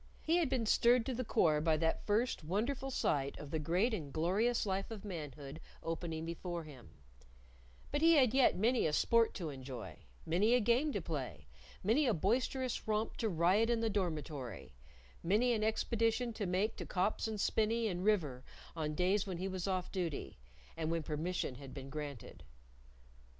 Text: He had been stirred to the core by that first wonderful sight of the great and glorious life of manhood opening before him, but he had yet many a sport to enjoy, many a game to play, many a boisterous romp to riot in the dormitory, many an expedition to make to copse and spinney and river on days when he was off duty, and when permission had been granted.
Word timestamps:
He 0.23 0.37
had 0.37 0.49
been 0.49 0.65
stirred 0.65 1.05
to 1.05 1.13
the 1.13 1.23
core 1.23 1.61
by 1.61 1.77
that 1.77 2.07
first 2.07 2.43
wonderful 2.43 2.89
sight 2.89 3.37
of 3.37 3.51
the 3.51 3.59
great 3.59 3.93
and 3.93 4.11
glorious 4.11 4.65
life 4.65 4.89
of 4.89 5.05
manhood 5.05 5.61
opening 5.83 6.25
before 6.25 6.63
him, 6.63 6.89
but 7.91 8.01
he 8.01 8.15
had 8.15 8.33
yet 8.33 8.55
many 8.57 8.87
a 8.87 8.93
sport 8.93 9.35
to 9.35 9.51
enjoy, 9.51 9.99
many 10.25 10.55
a 10.55 10.59
game 10.59 10.91
to 10.93 11.03
play, 11.03 11.45
many 11.83 12.07
a 12.07 12.15
boisterous 12.15 12.87
romp 12.87 13.15
to 13.17 13.29
riot 13.29 13.69
in 13.69 13.79
the 13.81 13.91
dormitory, 13.91 14.73
many 15.21 15.53
an 15.53 15.63
expedition 15.63 16.33
to 16.33 16.47
make 16.47 16.75
to 16.77 16.85
copse 16.87 17.27
and 17.27 17.39
spinney 17.39 17.87
and 17.87 18.03
river 18.03 18.43
on 18.75 18.95
days 18.95 19.27
when 19.27 19.37
he 19.37 19.47
was 19.47 19.67
off 19.67 19.91
duty, 19.91 20.39
and 20.75 20.89
when 20.89 21.03
permission 21.03 21.53
had 21.53 21.75
been 21.75 21.91
granted. 21.91 22.43